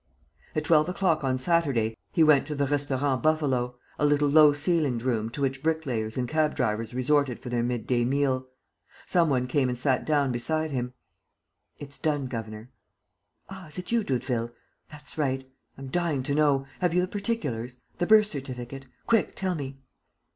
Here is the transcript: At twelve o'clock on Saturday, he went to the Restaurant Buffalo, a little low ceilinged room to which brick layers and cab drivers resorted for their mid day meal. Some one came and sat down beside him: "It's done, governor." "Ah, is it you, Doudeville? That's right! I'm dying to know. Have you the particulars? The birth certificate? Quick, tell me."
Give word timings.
At 0.55 0.63
twelve 0.63 0.89
o'clock 0.89 1.23
on 1.23 1.37
Saturday, 1.37 1.95
he 2.11 2.23
went 2.23 2.47
to 2.47 2.55
the 2.55 2.65
Restaurant 2.65 3.21
Buffalo, 3.21 3.75
a 3.99 4.05
little 4.07 4.27
low 4.29 4.51
ceilinged 4.51 5.03
room 5.05 5.29
to 5.29 5.43
which 5.43 5.61
brick 5.61 5.85
layers 5.85 6.17
and 6.17 6.27
cab 6.27 6.55
drivers 6.55 6.95
resorted 6.95 7.39
for 7.39 7.49
their 7.49 7.61
mid 7.61 7.85
day 7.85 8.03
meal. 8.03 8.47
Some 9.05 9.29
one 9.29 9.45
came 9.45 9.69
and 9.69 9.77
sat 9.77 10.03
down 10.03 10.31
beside 10.31 10.71
him: 10.71 10.93
"It's 11.77 11.99
done, 11.99 12.25
governor." 12.25 12.71
"Ah, 13.47 13.67
is 13.67 13.77
it 13.77 13.91
you, 13.91 14.03
Doudeville? 14.03 14.49
That's 14.89 15.19
right! 15.19 15.47
I'm 15.77 15.89
dying 15.89 16.23
to 16.23 16.33
know. 16.33 16.65
Have 16.79 16.95
you 16.95 17.01
the 17.01 17.07
particulars? 17.07 17.83
The 17.99 18.07
birth 18.07 18.25
certificate? 18.31 18.87
Quick, 19.05 19.35
tell 19.35 19.53
me." 19.53 19.77